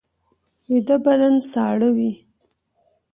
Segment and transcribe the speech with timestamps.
[0.71, 2.11] ویده بدن ساړه وي